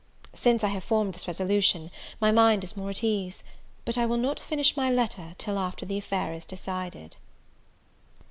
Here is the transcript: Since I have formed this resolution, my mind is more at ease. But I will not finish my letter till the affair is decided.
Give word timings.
Since 0.33 0.63
I 0.63 0.69
have 0.69 0.83
formed 0.83 1.13
this 1.13 1.27
resolution, 1.27 1.91
my 2.19 2.31
mind 2.31 2.63
is 2.63 2.75
more 2.75 2.89
at 2.89 3.03
ease. 3.03 3.43
But 3.85 3.99
I 3.99 4.07
will 4.07 4.17
not 4.17 4.39
finish 4.39 4.75
my 4.75 4.89
letter 4.89 5.35
till 5.37 5.71
the 5.77 5.97
affair 5.99 6.33
is 6.33 6.43
decided. 6.43 7.17